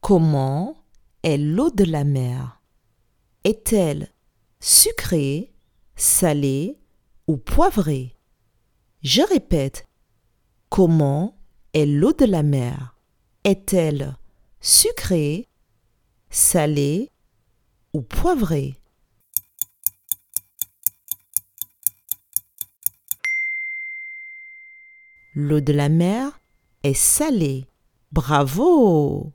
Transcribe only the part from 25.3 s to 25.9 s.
L'eau de la